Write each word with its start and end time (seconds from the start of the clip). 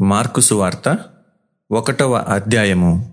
Mark 0.00 0.40
సువార్త 0.40 0.98
ఒకటవ 1.70 2.14
అధ్యాయము. 2.14 3.12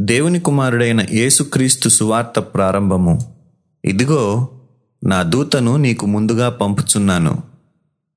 దేవుని 0.00 0.40
కుమారుడైన 0.40 1.06
యేసుక్రీస్తు 1.12 1.88
సువార్త 1.88 2.38
ప్రారంభము. 2.38 3.36
ఇదిగో 3.84 4.48
నా 5.04 5.22
దూతను 5.22 5.76
నీకు 5.76 6.06
ముందుగా 6.06 6.50
పంపుచున్నాను. 6.50 7.38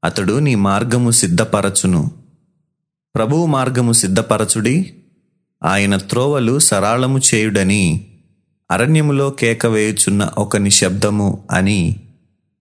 అతడు 0.03 0.39
నీ 0.39 0.55
మార్గము 0.55 1.11
సిద్ధపరచును. 1.11 2.11
ప్రభువు 3.15 3.45
మార్గము 3.45 3.91
సిద్ధపరచుడి 3.93 4.93
ఆయన 5.63 5.97
త్రోవలు 5.97 6.59
సరాళము 6.59 7.19
చేయుడని 7.19 8.07
అరణ్యములో 8.71 9.29
కేక 9.29 9.65
వేయుచున్న 9.65 10.23
ఒక 10.37 10.57
నిశ్శబ్దము 10.57 11.43
అని 11.51 11.95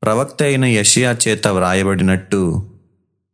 ప్రవక్త 0.02 0.42
అయిన 0.42 0.64
యషియా 0.64 1.16
చేత 1.28 1.48
వ్రాయబడినట్టు 1.48 2.69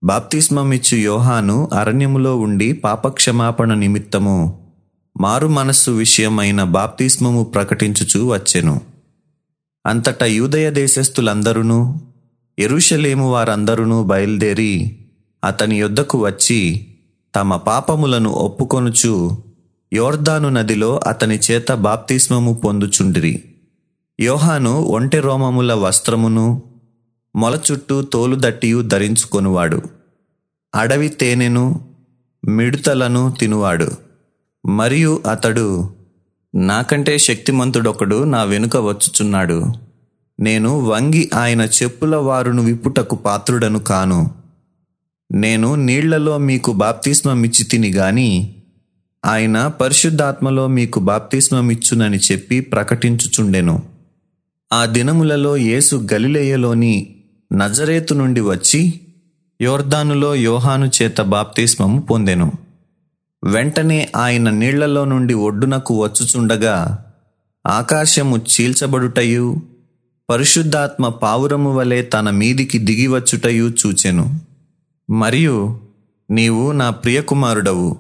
బాప్తిస్మమిచ్చు 0.07 0.97
యోహాను 0.97 1.71
అరణ్యములో 1.73 2.37
ఉండి 2.37 2.73
పాపక్షమాపణ 2.73 3.75
నిమిత్తము. 3.75 4.59
మారు 5.21 5.49
మనస్సు 5.49 5.91
విషయమైన 5.91 6.63
బాప్తిస్మము 6.63 7.45
ప్రకటించుచూ 7.45 8.33
వచ్చెను. 8.33 8.81
అంతట 9.87 10.23
యూదయ 10.23 10.71
దేశస్థులందరూ 10.71 11.95
ఎరుషలేము 12.59 13.33
వారందరూ 13.33 14.03
బయలుదేరి 14.03 14.99
అతని 15.45 15.81
యొద్దకు 15.81 16.25
వచ్చి 16.25 16.87
తమ 17.35 17.57
పాపములను 17.57 18.31
ఒప్పుకొనుచు 18.31 19.31
యోర్దాను 19.93 20.49
నదిలో 20.49 21.01
అతని 21.07 21.39
చేత 21.51 21.73
బాప్తిస్మము 21.73 22.55
పొందుచుండిరి. 22.55 23.45
యోహాను 24.21 24.81
ఒంటె 24.81 25.21
రోమముల 25.21 25.75
వస్త్రమును 25.75 26.63
మొల 27.37 27.59
చుట్టూ 27.73 28.03
తోలుదట్టియు 28.03 28.83
ధరించుకొనువాడు. 28.83 29.96
అడవి 30.77 31.09
తేనెను 31.09 31.81
మిడుతలను 32.49 33.35
తినువాడు. 33.41 33.89
మరియు 34.67 35.23
అతడు 35.31 35.91
నాకంటే 36.55 37.19
శక్తిమంతుడొకడు 37.19 38.25
నా 38.25 38.43
వెనుక 38.43 38.77
వచ్చుచున్నాడు. 38.77 39.73
నేను 40.41 40.81
వంగి 40.81 41.31
ఆయన 41.35 41.61
చెప్పుల 41.61 42.17
వారును 42.17 42.63
విప్పుటకు 42.63 43.17
పాత్రుడను 43.17 43.79
కాను. 43.79 44.31
నేను 45.33 45.75
నీళ్ళలో 45.75 46.39
మీకు 46.39 46.73
బాప్తిస్మమిచ్చి 46.73 47.65
తిని 47.65 47.91
గాని 47.91 48.55
ఆయన 49.25 49.67
పరిశుద్ధాత్మలో 49.67 50.67
మీకు 50.67 51.01
బాప్తిస్మమిచ్చునని 51.01 52.19
చెప్పి 52.33 52.61
ప్రకటించుచుండెను. 52.61 53.83
ఆ 54.73 54.85
దినములలో 54.85 55.57
యేసు 55.57 56.09
గలిలేయలోని 56.13 57.17
నజరేతు 57.53 58.15
నుండి 58.15 58.41
వచ్చి 58.41 59.01
యోర్దానులో 59.63 60.35
యోహాను 60.35 60.91
చేత 61.03 61.21
బాప్తిస్మము 61.21 62.01
పొందెను. 62.01 62.53
వెంటనే 63.45 64.09
ఆయన 64.17 64.51
నీళ్ళలో 64.51 65.05
నుండి 65.05 65.35
ఒడ్డునకు 65.35 66.03
వచ్చుచుండగా 66.03 67.05
ఆకాశము 67.67 68.37
చీల్చబడుటయు 68.37 69.57
పరిశుద్ధాత్మ 70.31 71.09
పావురము 71.09 71.75
వలె 71.75 72.03
తన 72.03 72.31
మీదికి 72.31 72.79
దిగివచ్చుటయు 72.79 73.71
చూచెను. 73.71 74.41
మరియు 75.11 75.81
నీవు 76.31 76.73
నా 76.73 76.91
ప్రియకుమారుడవు. 76.91 77.97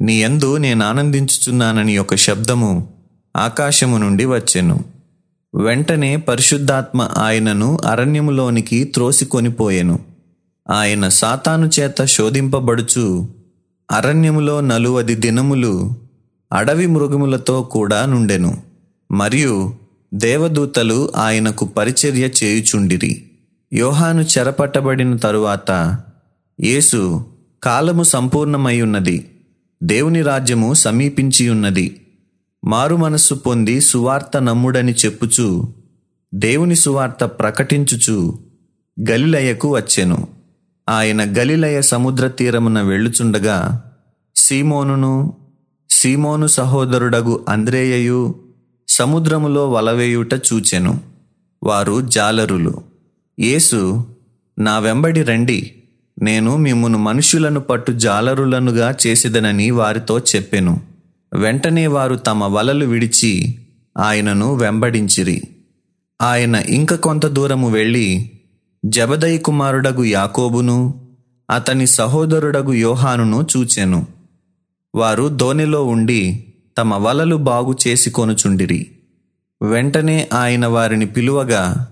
నీ 0.00 0.14
ఎందు 0.22 0.56
నేను 0.56 0.86
ఆనందించుచున్నానని 0.86 1.98
ఒక 1.98 2.14
శబ్దము 2.14 2.88
ఆకాశము 3.36 3.98
నుండి 3.98 4.24
వచ్చెను. 4.24 4.84
వెంటనే 5.54 6.16
పరిశుద్ధాత్మ 6.16 7.10
ఆయనను 7.16 7.78
అరణ్యములోనికి 7.86 8.84
త్రోసికొనిపోయెను. 8.84 10.15
ఆయన 10.70 11.08
సాతాను 11.08 11.70
చేత 11.80 12.04
శోధింపబడుచు 12.04 13.28
అరణ్యములో 13.90 14.60
నలువది 14.60 15.14
దినములు 15.14 15.94
అడవి 16.52 16.86
మృగములతో 16.86 17.62
కూడా 17.62 18.06
నుండెను. 18.06 18.62
మరియు 19.12 19.74
దేవదూతలు 20.14 21.12
ఆయనకు 21.16 21.64
పరిచర్య 21.64 22.28
చేయుచుండిరి. 22.44 23.30
యోహాను 23.72 24.20
చెరపట్టబడిన 24.22 25.16
తరువాత 25.16 25.98
యేసు 26.60 27.26
కాలము 27.62 28.02
సంపూర్ణమైయున్నది 28.02 29.30
దేవుని 29.82 30.22
రాజ్యము 30.22 30.74
సమీపించియున్నది. 30.74 32.00
మారు 32.64 32.96
మనస్సు 32.96 33.34
పొంది 33.34 33.80
సువార్త 33.80 34.42
నమ్ముడని 34.42 34.92
చెప్పుచు 34.92 35.68
దేవుని 36.34 36.76
సువార్త 36.76 37.24
ప్రకటించుచు 37.24 38.38
గలిలయకు 39.10 39.74
వచ్చెను. 39.74 40.35
ఆయన 40.88 41.38
గలిలయ 41.38 41.82
సముద్ర 41.82 42.28
తీరమున 42.28 42.82
వెళ్ళుచుండగా 42.82 43.84
సీమోనును 44.36 45.36
సీమోను 45.90 46.46
సహోదరుడగు 46.46 47.44
అంద్రేయయు 47.48 48.34
సముద్రములో 48.88 49.70
వలవేయుట 49.70 50.34
చూచెను. 50.34 51.00
వారు 51.62 52.00
జాలరులు. 52.00 52.82
యేసు 53.40 54.06
నా 54.58 54.78
వెంబడి 54.78 55.22
రండి. 55.22 55.72
నేను 56.22 56.56
మిమ్మును 56.56 56.98
మనుషులను 56.98 57.60
పట్టు 57.60 57.92
జాలరులనుగా 57.92 58.94
చేసిదనని 59.06 59.70
వారితో 59.70 60.18
చెప్పెను. 60.18 60.80
వెంటనే 61.34 61.86
వారు 61.86 62.14
తమ 62.14 62.44
వలలు 62.44 62.86
విడిచి 62.86 63.58
ఆయనను 63.98 64.54
వెంబడించిరి. 64.54 65.42
ఆయన 66.22 66.54
ఇంక 66.54 66.94
కొంత 66.94 67.26
దూరము 67.26 67.70
వెళ్ళి 67.70 68.30
జబదయి 68.86 69.38
కుమారుడగు 69.38 70.04
యాకోబును 70.04 70.94
అతని 71.50 71.86
సహోదరుడగు 71.86 72.72
యోహానును 72.72 73.46
చూచెను. 73.56 74.06
వారు 74.94 75.28
దోణిలో 75.28 75.84
ఉండి 75.84 76.44
తమ 76.78 76.94
వలలు 76.94 77.36
బాగు 77.36 77.76
చేసి 77.86 78.10
కొనుచుండిరి. 78.10 78.86
వెంటనే 79.62 80.28
ఆయన 80.32 80.66
వారిని 80.66 81.06
పిలువగా 81.06 81.88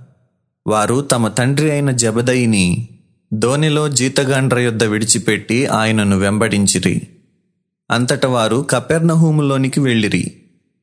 వారు 0.66 1.00
తమ 1.00 1.28
తండ్రి 1.28 1.70
అయిన 1.70 1.90
జబదయిని 1.90 2.88
ధోనిలో 3.32 3.88
జీతగాండ్ర 3.88 4.58
యొద్ద 4.58 4.84
విడిచిపెట్టి 4.84 5.66
ఆయనను 5.66 6.18
వెంబడించిరి. 6.18 7.02
అంతట 7.90 8.26
వారు 8.26 8.66
కపెర్నహూములోనికి 8.70 9.80
వెళ్ళిరి. 9.80 10.32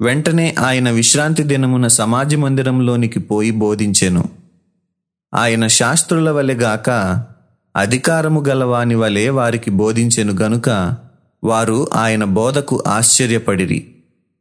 వెంటనే 0.01 0.55
ఆయన 0.59 0.89
విశ్రాంతి 0.89 1.43
దినమున 1.43 1.87
సమాజ 1.87 2.35
మందిరంలోనికి 2.35 3.19
పోయి 3.19 3.51
బోధించెను. 3.51 4.40
ఆయన 5.33 5.67
శాస్త్రుల 5.67 6.29
వలెగాక 6.29 6.89
అధికారము 7.75 8.41
గలవాని 8.41 8.95
వలె 8.95 9.29
వారికి 9.29 9.71
బోధించెను 9.71 10.33
గనుక 10.33 10.95
వారు 11.43 11.87
ఆయన 11.93 12.23
బోధకు 12.23 12.83
ఆశ్చర్యపడిరి. 12.87 13.95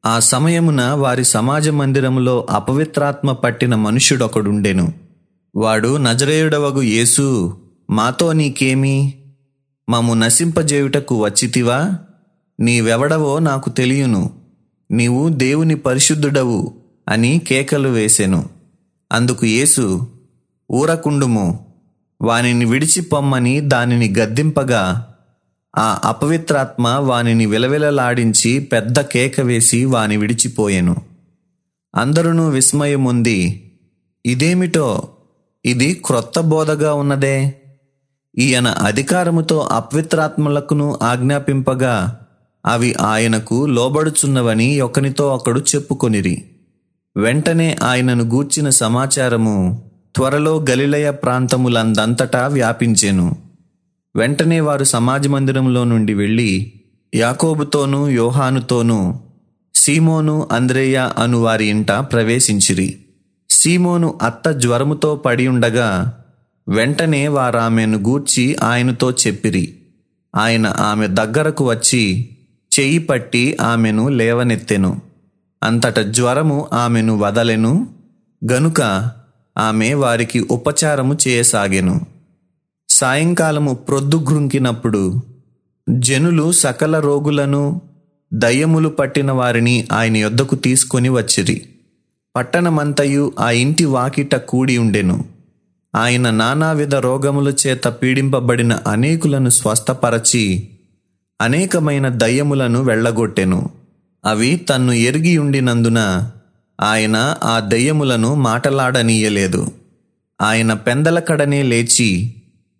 ఆ 0.06 0.20
సమయమున 0.20 0.82
వారి 0.82 1.24
సమాజ 1.24 1.68
మందిరములో 1.68 2.46
అపవిత్రాత్మ 2.50 3.32
పట్టిన 3.32 3.74
మనుష్యుడొకడుండెను. 3.74 4.92
వాడు 5.56 5.96
నజరేయుడవగు 5.96 6.82
యేసు 6.82 7.56
మాతో 7.90 8.32
నీకేమి? 8.32 9.14
మాము 9.88 10.14
నశింపజేయుటకు 10.14 11.24
వచ్చితివా? 11.24 11.98
నీవెవడవో 12.60 13.38
నాకు 13.38 13.70
తెలియను. 13.70 14.30
నీవు 14.90 15.28
దేవుని 15.28 15.74
పరిశుద్ధుడవు 15.74 16.74
అని 17.08 17.38
కేకలు 17.38 17.88
వేసెను. 17.88 18.48
అందుకు 19.12 19.46
యేసు 19.46 20.06
ఊరకుండుము. 20.70 21.66
వానిని 22.22 22.64
విడిచిపొమ్మని 22.64 23.60
దానిని 23.60 24.14
గద్దింపగా 24.18 25.14
ఆ 25.78 26.00
అపవిత్రాత్మ 26.04 26.88
వానిని 26.88 27.46
విలవిలలాడించి 27.46 28.58
పెద్ద 28.58 29.00
కేక 29.00 29.40
వేసి 29.40 29.84
వాని 29.84 30.16
విడిచిపోయెను. 30.16 30.96
అందరూ 31.94 32.48
విస్మయముంది 32.48 33.70
ఇదేమిటో? 34.26 35.08
ఇది 35.64 35.94
క్రొత్త 35.94 36.40
బోధగా 36.40 36.94
ఉన్నదే. 36.94 37.60
ఈయన 38.38 38.68
అధికారముతో 38.68 39.58
అపవిత్రాత్మలకును 39.58 40.98
ఆజ్ఞాపింపగా 41.02 42.20
అవి 42.66 42.94
ఆయనకు 42.94 43.66
లోబడుచున్నవని 43.66 44.80
ఒకనితో 44.80 45.34
ఒకడు 45.34 45.60
చెప్పుకొనిరి. 45.60 46.44
వెంటనే 47.16 47.76
ఆయనను 47.82 48.24
గూర్చిన 48.24 48.70
సమాచారము 48.70 49.89
త్వరలో 50.16 50.64
గలిలయ 50.70 51.10
ప్రాంతములందంతటా 51.10 52.46
వ్యాపించెను. 52.46 53.36
వెంటనే 54.16 54.60
వారు 54.60 54.84
సమాజ 54.84 55.26
మందిరంలో 55.26 55.84
నుండి 55.84 56.14
వెళ్ళి 56.14 56.72
యాకోబుతోనూ 57.14 58.08
యోహానుతోనూ 58.08 59.14
సీమోను 59.74 60.48
అంద్రేయ 60.52 61.10
అను 61.18 61.38
వారి 61.38 61.66
ఇంట 61.66 61.92
ప్రవేశించిరి. 61.92 62.98
సీమోను 63.50 64.18
అత్త 64.22 64.50
జ్వరముతో 64.50 65.16
పడి 65.16 65.48
ఉండగా 65.48 66.22
వెంటనే 66.68 67.28
వారామెను 67.28 67.98
గూర్చి 67.98 68.56
ఆయనతో 68.56 69.10
చెప్పిరి. 69.10 69.76
ఆయన 70.36 70.66
ఆమె 70.66 71.06
దగ్గరకు 71.06 71.68
వచ్చి 71.68 72.28
చెయ్యి 72.80 72.98
పట్టి 72.98 73.56
ఆమెను 73.60 74.08
లేవనెత్తెను. 74.08 75.00
అంతట 75.62 76.00
జ్వరము 76.00 76.68
ఆమెను 76.72 77.18
వదలెను. 77.18 77.88
గనుక 78.52 79.10
ఆమె 79.58 79.94
వారికి 79.94 80.40
ఉపచారము 80.40 81.18
చేయసాగెను. 81.28 82.00
సాయంకాలము 82.88 83.74
ప్రొద్దుగ్రుంకినప్పుడు 83.74 85.22
జనులు 85.90 86.52
సకల 86.52 87.00
రోగులను 87.00 87.80
దయ్యములు 88.34 88.88
పట్టిన 88.88 89.32
వారిని 89.32 89.88
ఆయన 89.92 90.16
యొద్దకు 90.16 90.54
తీసుకొని 90.54 91.08
వచ్చిరి. 91.08 91.62
పట్టణమంతయు 92.36 93.32
ఆ 93.38 93.50
ఇంటి 93.50 93.84
వాకిట 93.84 94.34
కూడి 94.34 94.78
ఉండెను. 94.78 95.24
ఆయన 95.94 96.30
నానావిధ 96.30 96.94
రోగముల 96.94 97.54
చేత 97.66 97.88
పీడింపబడిన 97.88 98.78
అనేకులను 98.86 99.50
స్వస్థపరచి 99.50 100.68
అనేకమైన 101.40 102.08
దయ్యములను 102.08 102.82
వెళ్ళగొట్టెను. 102.82 103.70
అవి 104.24 104.56
తన్ను 104.56 104.92
ఎరిగి 104.92 105.38
ఉండినందున 105.38 106.30
ఆయన 106.80 107.36
ఆ 107.44 107.60
దయ్యములను 107.60 108.34
మాటలాడనీయలేదు. 108.34 109.72
ఆయన 110.40 110.72
పెందలకడనే 110.72 111.62
లేచి 111.62 112.34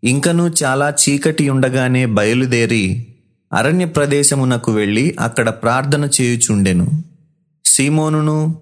ఇంకనూ 0.05 0.51
చాలా 0.65 0.95
చీకటి 1.09 1.49
ఉండగానే 1.49 2.07
బయలుదేరి 2.07 3.07
అరణ్య 3.53 3.85
ప్రదేశమునకు 3.85 4.73
వెళ్ళి 4.73 5.17
అక్కడ 5.21 5.49
ప్రార్థన 5.49 6.09
చేయుచుండెను. 6.21 7.05
సీమోనును 7.65 8.61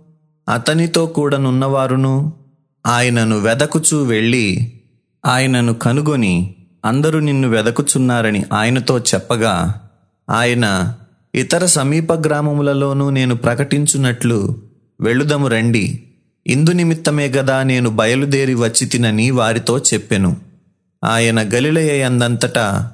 అతనితో 0.55 1.07
కూడనున్నవారును 1.07 2.33
ఆయనను 2.87 3.39
వెదకుచూ 3.39 4.05
వెళ్ళి 4.05 4.73
ఆయనను 5.27 5.75
కనుగొని 5.75 6.55
అందరూ 6.85 7.21
నిన్ను 7.21 7.49
వెదకుచున్నారని 7.49 8.45
ఆయనతో 8.53 8.99
చెప్పగా 8.99 9.75
ఆయన 10.31 10.95
ఇతర 11.35 11.67
సమీప 11.67 12.13
గ్రామములలోనూ 12.13 13.11
నేను 13.11 13.35
ప్రకటించున్నట్లు 13.35 14.68
వెళ్ళుదము 15.01 15.49
రండి. 15.49 16.03
ఇందు 16.47 16.71
నిమిత్తమే 16.71 17.29
గదా 17.29 17.63
నేను 17.63 17.91
బయలుదేరి 17.91 18.55
వచ్చి 18.55 18.87
తినని 18.87 19.31
వారితో 19.31 19.79
చెప్పెను. 19.79 20.37
ఆయన 21.05 21.43
గలిలయందంతటా 21.55 22.93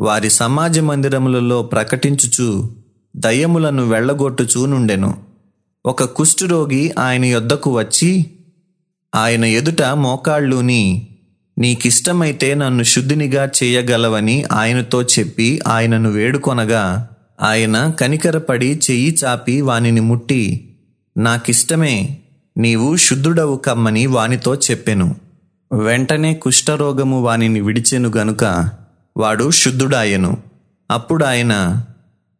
వారి 0.00 0.30
సమాజ 0.30 0.78
మందిరములలో 0.78 1.62
ప్రకటించుచు 1.62 2.70
దయ్యములను 3.16 3.88
వెళ్ళగొట్టుచూ 3.88 4.66
నుండెను. 4.66 5.16
ఒక 5.86 6.04
కుష్ఠరోగి 6.04 6.92
ఆయన 6.98 7.24
యొద్దకు 7.24 7.78
వచ్చి 7.78 8.26
ఆయన 9.14 9.44
ఎదుట 9.44 9.82
మోకాళ్ళుని 9.82 11.08
నీకిష్టమైతే 11.58 12.54
నన్ను 12.54 12.82
శుద్ధినిగా 12.82 13.50
చేయగలవని 13.62 14.44
ఆయనతో 14.52 15.02
చెప్పి 15.02 15.60
ఆయనను 15.66 16.10
వేడుకొనగా 16.10 17.08
ఆయన 17.42 17.90
కనికరపడి 17.90 18.80
చెయ్యి 18.90 19.16
చాపి 19.24 19.60
వానిని 19.60 20.00
ముట్టి 20.00 20.71
నాకిష్టమే 21.16 22.18
నీవు 22.56 22.96
శుద్ధుడవు 22.96 23.56
కమ్మని 23.56 24.06
వానితో 24.06 24.54
చెప్పెను. 24.54 25.16
వెంటనే 25.72 26.34
కుష్ఠరోగము 26.34 27.22
వానిని 27.22 27.60
విడిచెను 27.60 28.12
గనుక 28.16 28.70
వాడు 29.16 29.50
శుద్ధుడాయెను. 29.50 30.36
అప్పుడు 30.90 31.24
ఆయన 31.24 31.84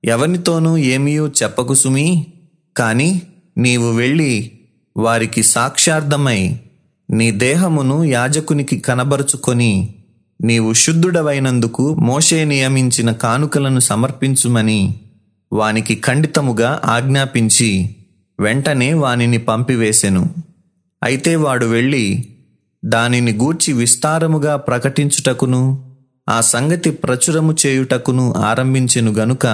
ఎవనితోనూ 0.04 0.76
ఏమీయూ 0.76 1.28
చెప్పకు 1.28 1.74
సుమీ 1.74 2.26
కాని 2.76 3.22
నీవు 3.58 3.90
వెళ్ళి 3.90 4.52
వారికి 4.96 5.42
సాక్షార్థమై 5.42 6.60
నీ 7.10 7.30
దేహమును 7.30 8.04
యాజకునికి 8.04 8.78
కనబరుచుకొని 8.78 9.94
నీవు 10.42 10.72
శుద్ధుడవైనందుకు 10.72 11.94
మోషే 11.94 12.44
నియమించిన 12.44 13.12
కానుకలను 13.12 13.80
సమర్పించుమని 13.80 14.94
వానికి 15.52 15.94
ఖండితముగా 15.94 16.80
ఆజ్ఞాపించి 16.84 17.96
వెంటనే 18.42 18.94
వానిని 18.94 19.38
పంపివేసెను. 19.38 20.34
అయితే 21.02 21.36
వాడు 21.36 21.66
వెళ్ళి 21.66 22.28
దానిని 22.84 23.32
గూర్చి 23.32 23.72
విస్తారముగా 23.72 24.56
ప్రకటించుటకును 24.56 25.92
ఆ 26.28 26.40
సంగతి 26.40 26.90
ప్రచురము 26.90 27.56
చేయుటకును 27.66 28.34
ఆరంభించెను 28.34 29.12
గనుక 29.12 29.46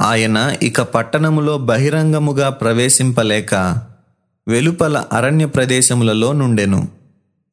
ఆయన 0.00 0.56
ఇక 0.62 0.80
పట్టణములో 0.80 1.58
బహిరంగముగా 1.58 2.48
ప్రవేశింపలేక 2.48 3.54
వెలుపల 4.48 5.04
అరణ్య 5.12 5.46
ప్రదేశములలో 5.46 6.32
నుండెను. 6.32 6.88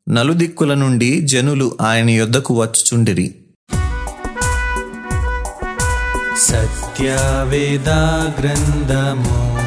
నలుదిక్కుల 0.09 0.73
నుండి 0.73 1.21
జనులు 1.21 1.77
ఆయన 1.81 2.09
యొద్దకు 2.09 2.61
వచ్చుచుండిరి. 2.61 3.35
సత్యవేద 6.37 7.89
గ్రంథము 8.39 9.66